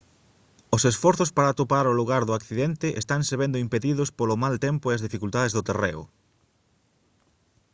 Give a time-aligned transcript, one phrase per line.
[0.75, 4.93] os esforzos para atopar o lugar do accidente estanse vendo impedidos polo mal tempo e
[4.95, 6.01] as dificultades do terreo